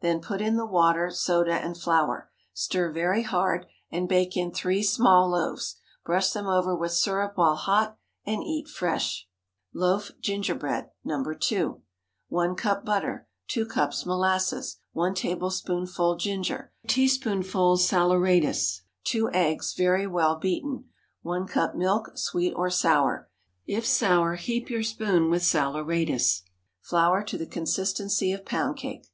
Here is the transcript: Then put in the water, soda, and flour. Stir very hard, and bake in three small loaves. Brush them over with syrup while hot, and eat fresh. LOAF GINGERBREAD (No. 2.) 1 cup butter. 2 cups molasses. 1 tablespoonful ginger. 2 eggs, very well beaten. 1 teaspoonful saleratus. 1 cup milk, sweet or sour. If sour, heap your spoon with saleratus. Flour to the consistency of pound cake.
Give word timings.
Then 0.00 0.20
put 0.20 0.40
in 0.40 0.56
the 0.56 0.66
water, 0.66 1.10
soda, 1.10 1.52
and 1.54 1.76
flour. 1.76 2.30
Stir 2.52 2.90
very 2.92 3.22
hard, 3.22 3.66
and 3.90 4.08
bake 4.08 4.36
in 4.36 4.52
three 4.52 4.82
small 4.82 5.28
loaves. 5.30 5.76
Brush 6.04 6.30
them 6.30 6.46
over 6.46 6.74
with 6.76 6.92
syrup 6.92 7.32
while 7.36 7.54
hot, 7.56 7.96
and 8.24 8.42
eat 8.44 8.68
fresh. 8.68 9.28
LOAF 9.72 10.10
GINGERBREAD 10.20 10.90
(No. 11.04 11.22
2.) 11.24 11.82
1 12.28 12.54
cup 12.56 12.84
butter. 12.84 13.28
2 13.48 13.66
cups 13.66 14.04
molasses. 14.06 14.78
1 14.92 15.14
tablespoonful 15.14 16.16
ginger. 16.16 16.72
2 16.86 17.40
eggs, 19.32 19.74
very 19.74 20.06
well 20.06 20.36
beaten. 20.36 20.90
1 21.22 21.22
teaspoonful 21.22 21.22
saleratus. 21.22 21.22
1 21.22 21.46
cup 21.46 21.74
milk, 21.76 22.10
sweet 22.18 22.52
or 22.54 22.70
sour. 22.70 23.28
If 23.66 23.86
sour, 23.86 24.34
heap 24.34 24.68
your 24.70 24.82
spoon 24.84 25.28
with 25.30 25.42
saleratus. 25.44 26.42
Flour 26.80 27.22
to 27.24 27.38
the 27.38 27.46
consistency 27.46 28.32
of 28.32 28.44
pound 28.44 28.76
cake. 28.76 29.06